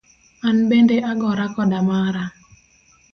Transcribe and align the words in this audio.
An 0.47 0.57
bende 0.69 0.97
agora 1.11 1.45
koda 1.55 1.79
mara. 1.89 2.25